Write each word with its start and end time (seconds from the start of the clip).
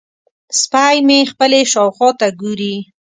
سپی 0.61 0.95
مې 1.07 1.19
خپلې 1.31 1.61
شاوخوا 1.71 2.09
ته 2.19 2.27
ګوري. 2.41 2.75